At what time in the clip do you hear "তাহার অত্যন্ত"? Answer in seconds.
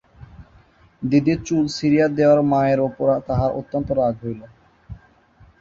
3.27-3.87